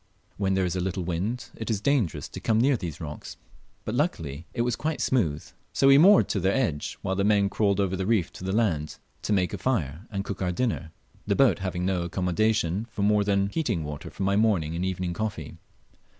When 0.37 0.55
there 0.55 0.65
is 0.65 0.75
a 0.75 0.79
little 0.79 1.03
wind, 1.03 1.49
it 1.55 1.69
is 1.69 1.79
dangerous 1.79 2.27
to 2.29 2.39
come 2.39 2.59
near 2.59 2.75
these 2.75 2.99
rocks; 2.99 3.37
but 3.85 3.93
luckily 3.93 4.47
it 4.51 4.63
was 4.63 4.75
quite 4.75 4.99
smooth, 4.99 5.45
so 5.73 5.89
we 5.89 5.99
moored 5.99 6.27
to 6.29 6.39
their 6.39 6.55
edge, 6.55 6.97
while 7.03 7.15
the 7.15 7.23
men 7.23 7.51
crawled 7.51 7.79
over 7.79 7.95
the 7.95 8.07
reef 8.07 8.33
to 8.33 8.43
the 8.43 8.51
land, 8.51 8.97
to 9.21 9.31
make; 9.31 9.53
a 9.53 9.59
fire 9.59 10.07
and 10.09 10.25
cook 10.25 10.41
our 10.41 10.51
dinner 10.51 10.91
the 11.27 11.35
boat 11.35 11.59
having 11.59 11.85
no 11.85 12.01
accommodation 12.01 12.85
for 12.85 13.03
more 13.03 13.23
than 13.23 13.49
heating 13.49 13.83
water 13.83 14.09
for 14.09 14.23
my 14.23 14.35
morning 14.35 14.75
and 14.75 14.83
evening 14.83 15.13
coffee. 15.13 15.57